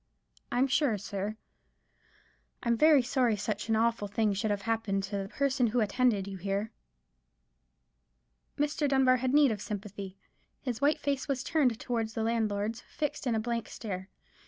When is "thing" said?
4.07-4.33